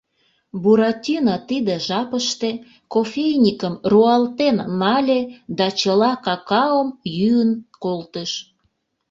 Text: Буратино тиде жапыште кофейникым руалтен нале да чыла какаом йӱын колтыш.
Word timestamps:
Буратино 0.61 1.35
тиде 1.49 1.75
жапыште 1.87 2.49
кофейникым 2.93 3.75
руалтен 3.91 4.57
нале 4.79 5.21
да 5.57 5.67
чыла 5.79 6.11
какаом 6.25 6.89
йӱын 7.17 7.51
колтыш. 7.83 8.31